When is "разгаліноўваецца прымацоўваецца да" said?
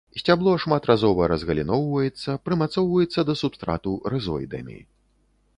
1.31-3.39